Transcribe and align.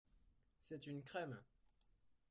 C’est 0.61 0.87
une 0.87 1.03
crème!… 1.03 1.39